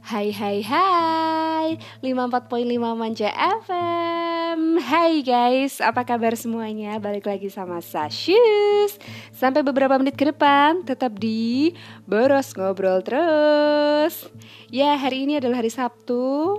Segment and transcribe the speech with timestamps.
[0.00, 1.68] Hai hai hai.
[2.00, 2.48] 54.5
[2.96, 3.28] Manja
[3.62, 6.96] FM Hai guys, apa kabar semuanya?
[6.96, 8.96] Balik lagi sama Sashus
[9.36, 11.76] Sampai beberapa menit ke depan Tetap di
[12.08, 14.24] Boros Ngobrol Terus.
[14.72, 16.58] Ya, hari ini adalah hari Sabtu.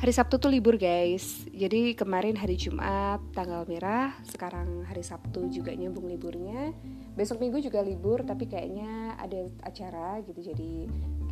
[0.00, 1.44] Hari Sabtu tuh libur guys.
[1.52, 4.16] Jadi kemarin hari Jumat tanggal merah.
[4.24, 6.72] Sekarang hari Sabtu juga nyambung liburnya.
[7.12, 10.40] Besok minggu juga libur Tapi kayaknya ada acara gitu.
[10.40, 10.86] Jadi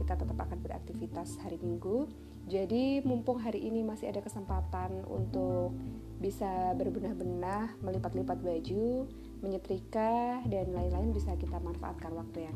[0.06, 2.06] kita tetap akan beraktivitas hari Minggu.
[2.46, 5.74] Jadi mumpung hari ini masih ada kesempatan untuk
[6.22, 9.10] bisa berbenah-benah, melipat-lipat baju,
[9.42, 12.54] menyetrika dan lain-lain bisa kita manfaatkan waktu yang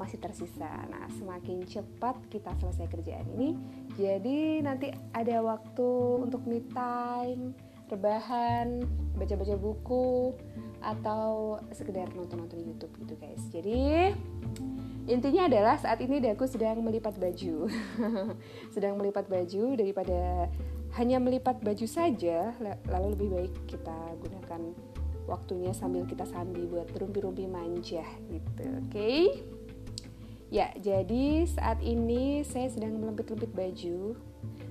[0.00, 0.88] masih tersisa.
[0.88, 3.52] Nah, semakin cepat kita selesai kerjaan ini,
[4.00, 5.90] jadi nanti ada waktu
[6.24, 7.52] untuk me time,
[7.92, 8.80] rebahan,
[9.20, 10.32] baca-baca buku
[10.80, 13.44] atau sekedar nonton-nonton YouTube gitu guys.
[13.52, 14.16] Jadi
[15.08, 17.64] Intinya adalah saat ini aku sedang melipat baju.
[18.76, 20.52] sedang melipat baju daripada
[21.00, 22.52] hanya melipat baju saja,
[22.92, 24.60] lalu lebih baik kita gunakan
[25.24, 28.64] waktunya sambil kita sambil buat rumpi-rumpi manja gitu.
[28.84, 28.92] Oke?
[28.92, 29.20] Okay?
[30.48, 34.16] Ya, jadi saat ini saya sedang melempit-lempit baju.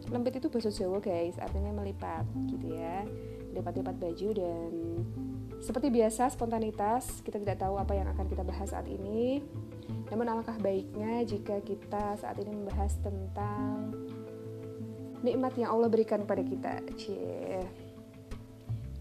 [0.10, 3.06] Lempit itu bahasa Jawa, guys, artinya melipat gitu ya.
[3.54, 4.72] Lipat-lipat baju dan
[5.60, 9.42] seperti biasa spontanitas, kita tidak tahu apa yang akan kita bahas saat ini
[10.08, 13.92] namun alangkah baiknya jika kita saat ini membahas tentang
[15.20, 16.74] nikmat yang Allah berikan kepada kita.
[16.96, 17.64] Cie.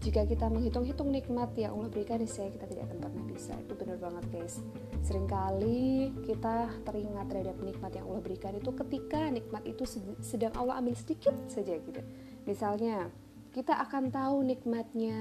[0.03, 3.51] Jika kita menghitung-hitung nikmat yang Allah berikan, saya kita tidak akan pernah bisa.
[3.59, 4.55] Itu benar banget guys.
[5.03, 9.83] Seringkali kita teringat terhadap nikmat yang Allah berikan itu ketika nikmat itu
[10.23, 11.99] sedang Allah ambil sedikit saja gitu.
[12.47, 13.11] Misalnya,
[13.51, 15.19] kita akan tahu nikmatnya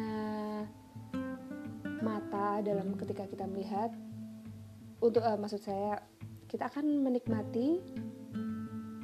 [2.06, 3.90] mata dalam ketika kita melihat
[5.02, 5.98] untuk uh, maksud saya
[6.46, 7.82] kita akan menikmati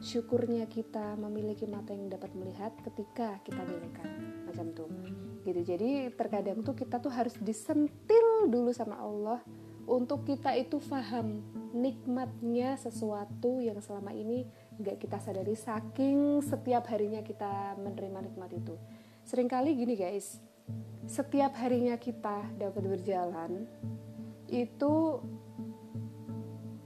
[0.03, 4.07] syukurnya kita memiliki mata yang dapat melihat ketika kita diberikan
[4.47, 4.91] macam tuh
[5.43, 5.63] gitu.
[5.63, 9.43] Jadi terkadang tuh kita tuh harus disentil dulu sama Allah
[9.87, 11.43] untuk kita itu paham
[11.75, 14.47] nikmatnya sesuatu yang selama ini
[14.79, 18.75] nggak kita sadari saking setiap harinya kita menerima nikmat itu.
[19.23, 20.52] Seringkali gini guys
[21.07, 23.67] setiap harinya kita dapat berjalan
[24.53, 25.21] itu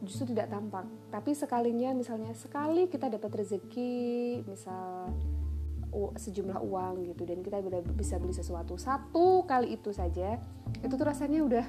[0.07, 0.87] justru tidak tampak.
[1.11, 5.11] Tapi sekalinya misalnya sekali kita dapat rezeki misal
[5.97, 7.63] sejumlah uang gitu dan kita
[7.97, 10.37] bisa beli sesuatu satu kali itu saja
[10.85, 11.67] itu tuh rasanya udah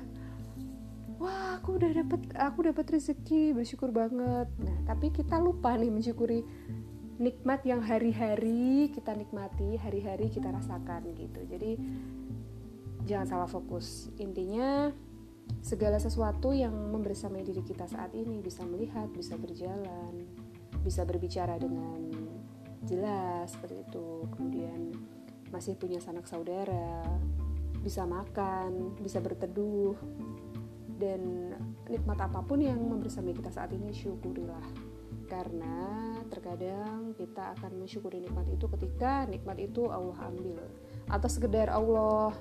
[1.16, 4.52] wah aku udah dapat aku dapat rezeki bersyukur banget.
[4.60, 6.44] Nah tapi kita lupa nih mensyukuri
[7.18, 11.78] nikmat yang hari-hari kita nikmati hari-hari kita rasakan gitu jadi
[13.10, 14.94] jangan salah fokus intinya
[15.64, 20.28] segala sesuatu yang membersamai diri kita saat ini bisa melihat, bisa berjalan,
[20.84, 22.12] bisa berbicara dengan
[22.88, 24.28] jelas seperti itu.
[24.36, 24.96] Kemudian
[25.52, 27.04] masih punya sanak saudara,
[27.84, 29.96] bisa makan, bisa berteduh,
[31.00, 31.54] dan
[31.88, 34.64] nikmat apa pun yang membersamai kita saat ini syukurilah.
[35.28, 40.64] Karena terkadang kita akan mensyukuri nikmat itu ketika nikmat itu Allah ambil.
[41.12, 42.32] Atau sekedar Allah.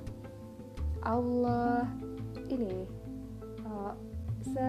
[1.07, 1.87] Allah
[2.51, 2.87] ini
[4.47, 4.69] se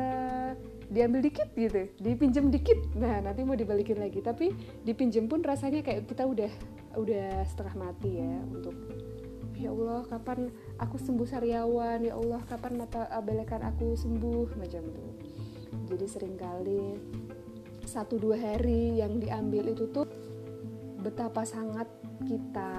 [0.87, 2.79] diambil dikit gitu dipinjam dikit.
[2.97, 4.23] Nah nanti mau dibalikin lagi.
[4.23, 4.53] Tapi
[4.87, 6.51] dipinjam pun rasanya kayak kita udah
[6.97, 8.73] udah setengah mati ya untuk
[9.57, 10.49] ya Allah kapan
[10.81, 12.01] aku sembuh sariawan?
[12.01, 14.57] Ya Allah kapan mata belekan aku sembuh?
[14.57, 15.05] Macam itu.
[15.87, 16.97] Jadi sering kali
[17.87, 20.05] satu dua hari yang diambil itu tuh
[21.01, 21.87] betapa sangat
[22.27, 22.71] kita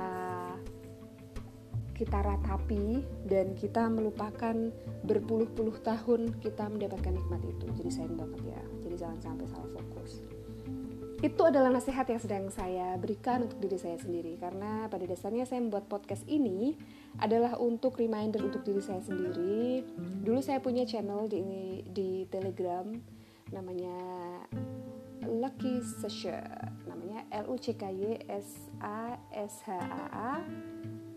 [1.98, 4.54] kita ratapi dan kita melupakan
[5.02, 7.66] berpuluh-puluh tahun kita mendapatkan nikmat itu.
[7.74, 10.22] Jadi sayang banget ya jadi jangan sampai salah fokus.
[11.18, 15.58] Itu adalah nasihat yang sedang saya berikan untuk diri saya sendiri karena pada dasarnya saya
[15.58, 16.78] membuat podcast ini
[17.18, 19.82] adalah untuk reminder untuk diri saya sendiri.
[19.98, 21.42] Dulu saya punya channel di
[21.90, 22.86] di Telegram
[23.50, 23.98] namanya
[25.28, 26.40] Lucky Sasha.
[26.88, 30.32] Namanya L U C K Y S A S H A A.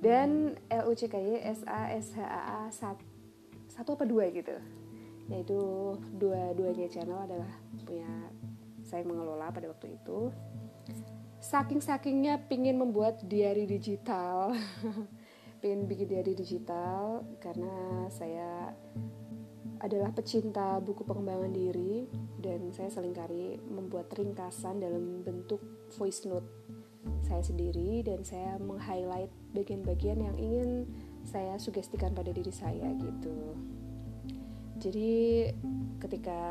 [0.02, 2.74] Dan LUCKY SASHAA
[3.70, 4.58] satu apa dua gitu.
[5.30, 5.62] Yaitu
[6.18, 7.54] dua-duanya channel adalah
[7.86, 8.10] punya
[8.82, 10.34] saya mengelola pada waktu itu.
[11.38, 14.58] Saking-sakingnya pingin membuat diary digital.
[15.62, 18.74] Pingin bikin diary digital karena saya
[19.82, 22.06] adalah pecinta buku pengembangan diri
[22.38, 25.62] dan saya sering kali membuat ringkasan dalam bentuk
[25.98, 26.46] voice note
[27.26, 30.86] saya sendiri dan saya meng-highlight bagian-bagian yang ingin
[31.26, 33.58] saya sugestikan pada diri saya gitu.
[34.78, 35.50] Jadi
[35.98, 36.42] ketika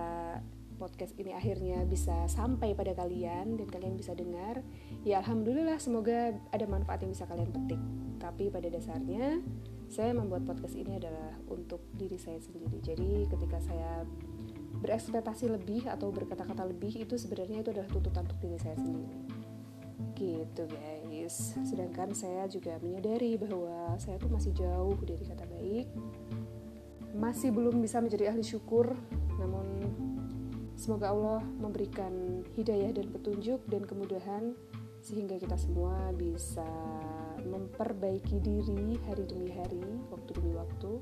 [0.81, 4.65] podcast ini akhirnya bisa sampai pada kalian dan kalian bisa dengar
[5.05, 7.77] ya alhamdulillah semoga ada manfaat yang bisa kalian petik
[8.17, 9.45] tapi pada dasarnya
[9.91, 12.79] saya membuat podcast ini adalah untuk diri saya sendiri.
[12.79, 14.07] Jadi ketika saya
[14.79, 19.19] berekspektasi lebih atau berkata-kata lebih itu sebenarnya itu adalah tuntutan untuk diri saya sendiri.
[20.15, 21.59] Gitu guys.
[21.67, 25.87] Sedangkan saya juga menyadari bahwa saya tuh masih jauh dari kata baik.
[27.19, 28.95] Masih belum bisa menjadi ahli syukur.
[29.43, 29.91] Namun
[30.79, 34.55] semoga Allah memberikan hidayah dan petunjuk dan kemudahan
[35.01, 36.69] sehingga kita semua bisa
[37.41, 40.93] memperbaiki diri hari demi hari, waktu demi waktu.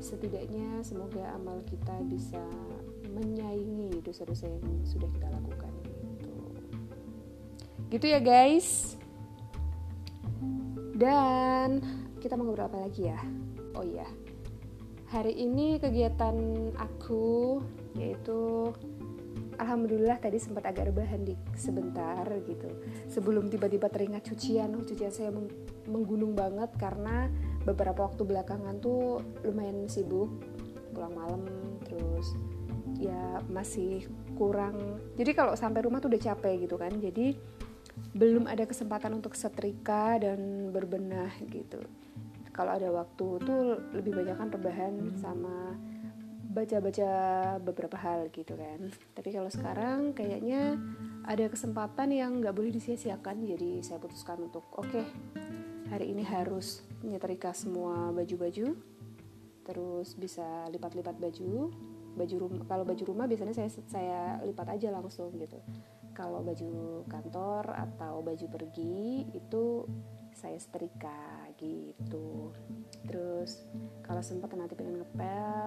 [0.00, 2.40] Setidaknya semoga amal kita bisa
[3.12, 6.34] menyaingi dosa-dosa yang sudah kita lakukan gitu.
[7.92, 8.96] Gitu ya guys.
[10.96, 11.84] Dan
[12.20, 13.20] kita mau ngobrol apa lagi ya?
[13.76, 14.08] Oh iya,
[15.12, 17.60] hari ini kegiatan aku
[17.92, 18.72] yaitu
[19.56, 22.68] Alhamdulillah tadi sempat agak rebahan di sebentar gitu.
[23.08, 25.32] Sebelum tiba-tiba teringat cucian oh, cucian saya
[25.88, 27.32] menggunung banget karena
[27.64, 30.28] beberapa waktu belakangan tuh lumayan sibuk
[30.92, 31.42] pulang malam
[31.84, 32.36] terus
[33.00, 35.00] ya masih kurang.
[35.16, 37.36] Jadi kalau sampai rumah tuh udah capek gitu kan jadi
[38.12, 41.80] belum ada kesempatan untuk setrika dan berbenah gitu.
[42.52, 43.60] Kalau ada waktu tuh
[43.92, 45.76] lebih banyak kan rebahan sama
[46.56, 47.10] baca-baca
[47.60, 48.88] beberapa hal gitu kan.
[49.12, 50.80] Tapi kalau sekarang kayaknya
[51.28, 53.44] ada kesempatan yang nggak boleh disia-siakan.
[53.44, 55.04] Jadi saya putuskan untuk oke okay,
[55.92, 58.72] hari ini harus nyetrika semua baju-baju.
[59.68, 61.68] Terus bisa lipat-lipat baju.
[62.16, 65.60] Baju rumah kalau baju rumah biasanya saya saya lipat aja langsung gitu.
[66.16, 69.84] Kalau baju kantor atau baju pergi itu
[70.32, 72.52] saya setrika gitu.
[73.04, 73.64] Terus
[74.00, 75.65] kalau sempat nanti pengen ngepel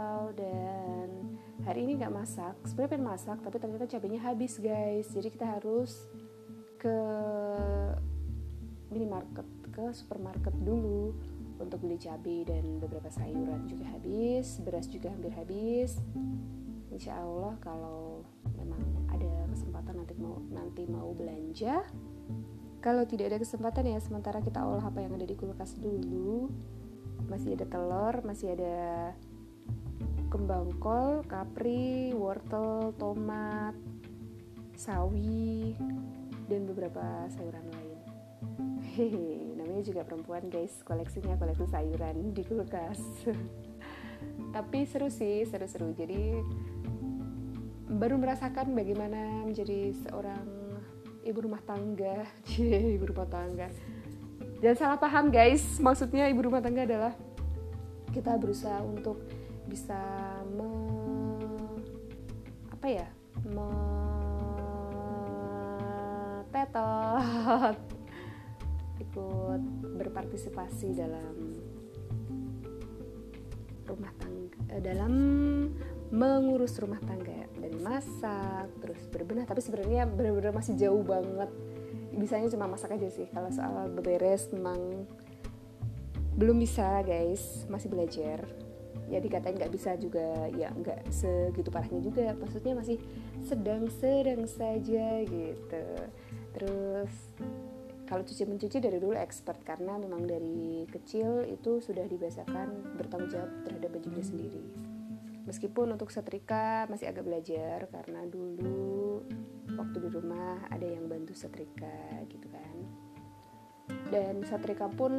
[1.69, 2.57] hari ini nggak masak.
[2.66, 5.06] Sebenarnya pengen masak tapi ternyata cabenya habis guys.
[5.13, 6.10] Jadi kita harus
[6.81, 6.98] ke
[8.89, 11.13] minimarket ke supermarket dulu
[11.62, 16.01] untuk beli cabai dan beberapa sayuran juga habis beras juga hampir habis.
[16.89, 18.25] Insya Allah kalau
[18.57, 18.81] memang
[19.13, 21.86] ada kesempatan nanti mau nanti mau belanja.
[22.81, 26.50] Kalau tidak ada kesempatan ya sementara kita olah apa yang ada di kulkas dulu.
[27.30, 29.13] Masih ada telur masih ada
[30.29, 33.73] kembang kol kapri wortel tomat
[34.77, 35.73] sawi
[36.45, 37.01] dan beberapa
[37.33, 37.97] sayuran lain.
[38.93, 40.85] Hehe namanya juga perempuan guys.
[40.85, 43.01] Koleksinya koleksi sayuran di kulkas.
[44.55, 45.97] Tapi seru sih seru-seru.
[45.97, 46.37] Jadi
[47.89, 50.45] baru merasakan bagaimana menjadi seorang
[51.25, 52.29] ibu rumah tangga.
[53.01, 53.73] Ibu rumah tangga.
[54.61, 55.81] Jangan salah paham guys.
[55.81, 57.17] Maksudnya ibu rumah tangga adalah
[58.13, 59.38] kita berusaha untuk
[59.69, 60.01] bisa
[60.50, 60.74] me,
[62.74, 63.07] apa ya?
[63.45, 63.69] Me
[66.50, 67.77] tetot.
[69.00, 69.62] Ikut
[69.95, 71.36] berpartisipasi dalam
[73.89, 75.13] rumah tangga eh, dalam
[76.13, 79.45] mengurus rumah tangga dari masak terus berbenah.
[79.45, 81.50] Tapi sebenarnya benar-benar masih jauh banget.
[82.13, 83.30] Bisanya cuma masak aja sih.
[83.30, 85.06] Kalau soal beberes memang
[86.36, 87.65] belum bisa guys.
[87.69, 88.45] Masih belajar
[89.09, 92.31] ya dikatain nggak bisa juga ya nggak segitu parahnya juga.
[92.38, 92.98] Maksudnya masih
[93.43, 95.86] sedang-sedang saja gitu.
[96.53, 97.12] Terus
[98.10, 103.51] kalau cuci mencuci dari dulu expert karena memang dari kecil itu sudah dibiasakan bertanggung jawab
[103.69, 104.65] terhadap bajunya sendiri.
[105.45, 109.25] Meskipun untuk setrika masih agak belajar karena dulu
[109.77, 112.77] waktu di rumah ada yang bantu setrika gitu kan.
[114.10, 115.13] Dan setrika pun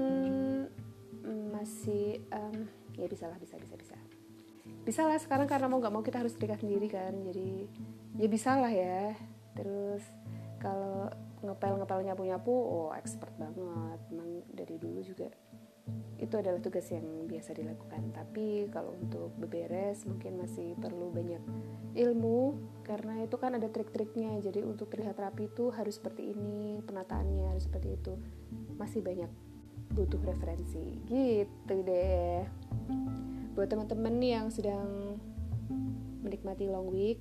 [1.55, 2.67] masih um,
[2.97, 3.97] ya bisa lah bisa bisa bisa.
[4.81, 7.69] Bisa lah sekarang karena mau nggak mau kita harus setrika sendiri kan jadi
[8.19, 9.15] ya bisa lah ya.
[9.55, 10.03] Terus
[10.61, 13.99] kalau ngepel ngepel nyapu nyapu oh expert banget.
[14.11, 15.29] Emang dari dulu juga
[16.21, 18.13] itu adalah tugas yang biasa dilakukan.
[18.13, 21.41] Tapi kalau untuk beberes mungkin masih perlu banyak
[21.97, 24.37] ilmu karena itu kan ada trik-triknya.
[24.45, 28.15] Jadi untuk terlihat rapi itu harus seperti ini penataannya harus seperti itu.
[28.77, 29.50] Masih banyak
[29.93, 32.47] butuh referensi gitu deh.
[33.59, 35.19] Buat teman-teman yang sedang
[36.23, 37.21] menikmati long week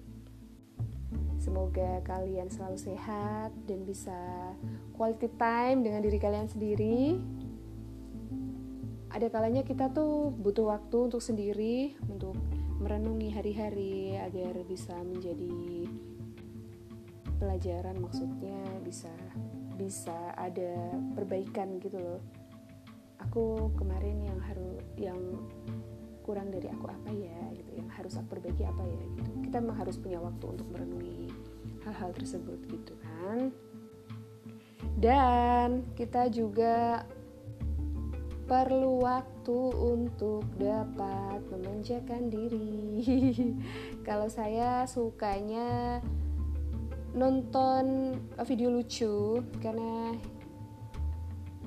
[1.39, 4.13] Semoga kalian selalu sehat dan bisa
[4.93, 7.15] quality time dengan diri kalian sendiri.
[9.09, 12.35] Ada kalanya kita tuh butuh waktu untuk sendiri untuk
[12.83, 15.89] merenungi hari-hari agar bisa menjadi
[17.39, 19.09] pelajaran maksudnya bisa
[19.79, 22.21] bisa ada perbaikan gitu loh
[23.19, 25.19] aku kemarin yang harus yang
[26.23, 29.31] kurang dari aku apa ya gitu yang harus aku perbaiki apa ya gitu.
[29.49, 31.33] Kita memang harus punya waktu untuk merenungi
[31.87, 33.49] hal-hal tersebut gitu kan.
[34.99, 37.07] Dan kita juga
[38.49, 43.05] perlu waktu untuk dapat memanjakan diri.
[44.07, 46.01] Kalau saya sukanya
[47.13, 48.13] nonton
[48.45, 50.13] video lucu karena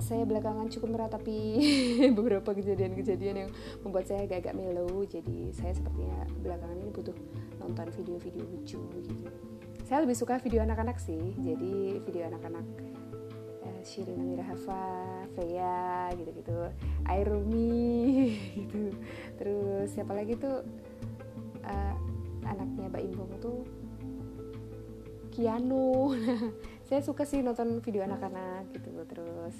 [0.02, 1.38] saya belakangan cukup meratapi
[2.18, 3.50] beberapa kejadian-kejadian yang
[3.86, 5.06] membuat saya agak-agak melo.
[5.06, 7.16] Jadi saya sepertinya belakangan ini butuh
[7.62, 9.30] nonton video-video lucu gitu.
[9.86, 11.38] Saya lebih suka video anak-anak sih.
[11.38, 12.66] Jadi video anak-anak
[13.62, 14.84] uh, Shirin Amira Hafa,
[15.38, 16.50] Freya gitu-gitu
[17.06, 18.90] Airumi gitu.
[19.38, 20.66] Terus siapa lagi tuh?
[21.62, 21.94] Uh,
[22.42, 23.62] anaknya Mbak Imbong tuh
[25.30, 26.12] Kianu.
[26.90, 28.90] Saya suka sih nonton video anak-anak gitu.
[29.06, 29.54] Terus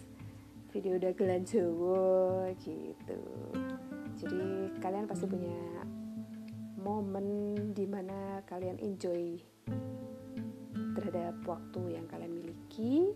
[0.73, 3.21] video dagelan Jawa gitu.
[4.17, 5.85] Jadi kalian pasti punya
[6.81, 7.29] momen
[7.77, 9.37] di mana kalian enjoy
[10.97, 13.13] terhadap waktu yang kalian miliki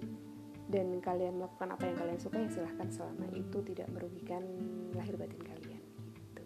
[0.68, 4.44] dan kalian melakukan apa yang kalian suka ya silahkan selama itu tidak merugikan
[4.92, 5.82] lahir batin kalian
[6.12, 6.44] gitu.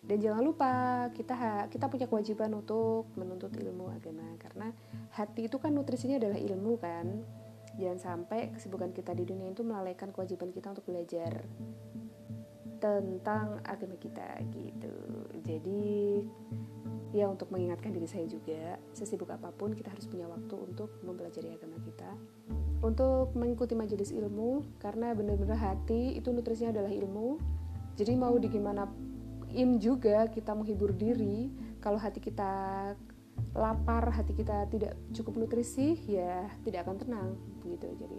[0.00, 0.72] Dan jangan lupa
[1.12, 4.72] kita kita punya kewajiban untuk menuntut ilmu agama karena
[5.12, 7.06] hati itu kan nutrisinya adalah ilmu kan
[7.78, 11.42] jangan sampai kesibukan kita di dunia itu melalaikan kewajiban kita untuk belajar
[12.78, 14.94] tentang agama kita gitu.
[15.40, 16.22] Jadi
[17.14, 21.54] ya untuk mengingatkan diri saya juga sesibuk apa pun kita harus punya waktu untuk mempelajari
[21.54, 22.10] agama kita.
[22.84, 27.40] Untuk mengikuti majelis ilmu karena benar-benar hati itu nutrisinya adalah ilmu.
[27.96, 28.84] Jadi mau di gimana
[29.54, 32.92] im juga kita menghibur diri kalau hati kita
[33.54, 37.28] lapar hati kita tidak cukup nutrisi ya tidak akan tenang
[37.62, 37.86] gitu.
[37.98, 38.18] Jadi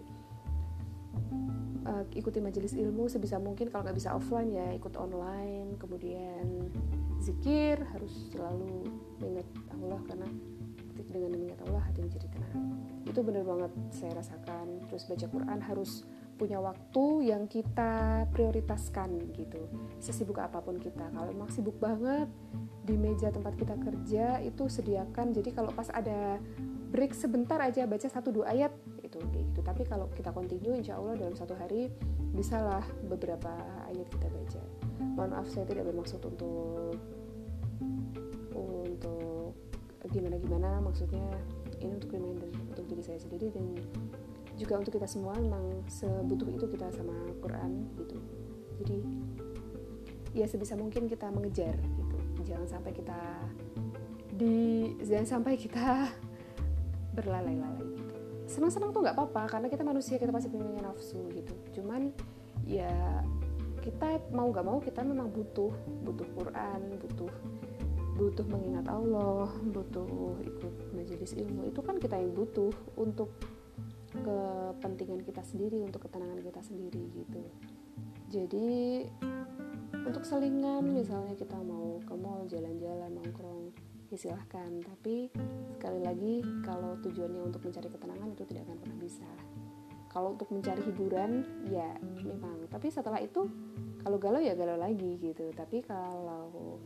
[1.86, 5.76] uh, ikuti majelis ilmu sebisa mungkin kalau nggak bisa offline ya ikut online.
[5.76, 6.72] Kemudian
[7.20, 8.88] zikir harus selalu
[9.20, 10.28] mengingat Allah karena
[11.04, 12.56] dengan mengingat Allah hati menjadi tenang.
[13.04, 14.88] Itu benar banget saya rasakan.
[14.88, 15.90] Terus baca Quran harus
[16.36, 19.60] punya waktu yang kita prioritaskan gitu.
[20.00, 21.08] Sesibuk apa pun kita.
[21.12, 22.28] Kalau emang sibuk banget
[22.86, 25.32] di meja tempat kita kerja itu sediakan.
[25.32, 26.38] Jadi kalau pas ada
[26.92, 28.72] break sebentar aja baca satu dua ayat
[29.02, 29.60] itu gitu.
[29.64, 31.88] Tapi kalau kita continue insya Allah dalam satu hari
[32.36, 33.50] bisalah beberapa
[33.88, 34.62] ayat kita baca.
[35.16, 36.96] Mohon maaf saya tidak bermaksud untuk
[40.10, 41.24] gimana gimana maksudnya
[41.80, 43.76] ini untuk reminder untuk diri saya sendiri dan
[44.56, 47.12] juga untuk kita semua memang sebutuh itu kita sama
[47.44, 48.16] Quran gitu.
[48.80, 48.98] Jadi
[50.32, 52.16] ya sebisa mungkin kita mengejar gitu.
[52.44, 53.20] Jangan sampai kita
[54.36, 56.08] di jangan sampai kita
[57.16, 58.14] berlalai-lalai gitu.
[58.48, 61.52] Senang-senang tuh nggak apa-apa karena kita manusia kita pasti punya nafsu gitu.
[61.76, 62.08] Cuman
[62.64, 63.20] ya
[63.84, 65.70] kita mau nggak mau kita memang butuh
[66.02, 67.30] butuh Quran butuh
[68.16, 73.36] butuh mengingat Allah butuh ikut majelis ilmu itu kan kita yang butuh untuk
[74.16, 77.42] kepentingan kita sendiri untuk ketenangan kita sendiri gitu.
[78.32, 79.04] Jadi
[80.06, 83.70] untuk selingan misalnya kita mau ke mall jalan-jalan nongkrong
[84.10, 84.70] ya silahkan.
[84.82, 85.30] Tapi
[85.76, 89.28] sekali lagi kalau tujuannya untuk mencari ketenangan itu tidak akan pernah bisa.
[90.10, 91.92] Kalau untuk mencari hiburan ya
[92.24, 92.64] memang.
[92.72, 93.46] Tapi setelah itu
[94.00, 95.52] kalau galau ya galau lagi gitu.
[95.52, 96.80] Tapi kalau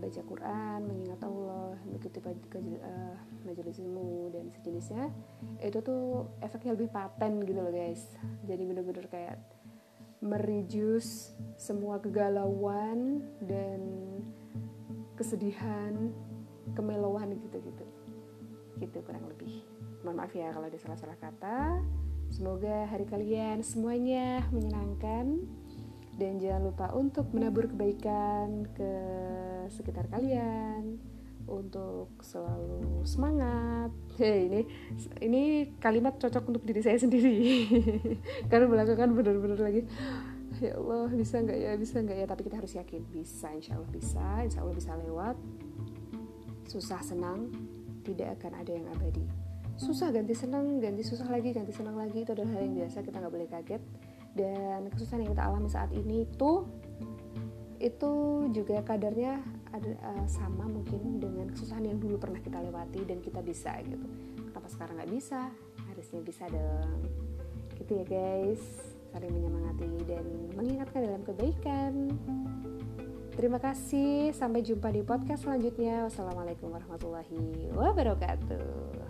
[0.00, 5.12] baca Quran, mengingat Allah, mengikuti uh, majelis ilmu dan sejenisnya,
[5.60, 8.04] itu tuh efeknya lebih paten gitu loh guys.
[8.48, 9.38] Jadi bener-bener kayak
[10.20, 13.80] merijus semua kegalauan dan
[15.16, 16.12] kesedihan,
[16.76, 17.84] kemelowan gitu-gitu.
[18.80, 19.64] Gitu kurang lebih.
[20.04, 21.80] Mohon maaf ya kalau ada salah-salah kata.
[22.30, 25.44] Semoga hari kalian semuanya menyenangkan
[26.20, 28.92] dan jangan lupa untuk menabur kebaikan ke
[29.68, 30.96] sekitar kalian
[31.44, 33.92] untuk selalu semangat.
[34.20, 34.60] Ini
[35.20, 35.42] ini
[35.82, 37.66] kalimat cocok untuk diri saya sendiri.
[38.50, 39.82] Karena belakangan benar-benar lagi
[40.60, 43.90] ya Allah bisa nggak ya bisa nggak ya tapi kita harus yakin bisa insya Allah
[43.90, 45.36] bisa insya Allah bisa lewat
[46.68, 47.48] susah senang
[48.02, 49.24] tidak akan ada yang abadi
[49.80, 53.16] susah ganti senang ganti susah lagi ganti senang lagi itu adalah hal yang biasa kita
[53.22, 53.82] nggak boleh kaget
[54.36, 56.50] dan kesusahan yang kita alami saat ini itu
[57.80, 58.12] itu
[58.52, 59.40] juga kadarnya
[59.72, 64.04] ada uh, sama mungkin dengan kesusahan yang dulu pernah kita lewati dan kita bisa gitu.
[64.52, 65.48] Kenapa sekarang nggak bisa?
[65.88, 67.00] Harusnya bisa dong.
[67.80, 68.62] Gitu ya guys.
[69.10, 71.92] Saling menyemangati dan mengingatkan dalam kebaikan.
[73.34, 74.36] Terima kasih.
[74.36, 76.04] Sampai jumpa di podcast selanjutnya.
[76.06, 79.09] Wassalamualaikum warahmatullahi wabarakatuh